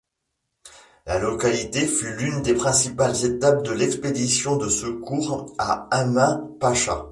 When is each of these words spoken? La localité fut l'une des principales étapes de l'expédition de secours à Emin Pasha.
La 1.05 1.19
localité 1.19 1.85
fut 1.85 2.15
l'une 2.17 2.41
des 2.41 2.55
principales 2.55 3.23
étapes 3.23 3.61
de 3.63 3.69
l'expédition 3.71 4.55
de 4.57 4.67
secours 4.67 5.53
à 5.59 5.87
Emin 5.91 6.49
Pasha. 6.59 7.05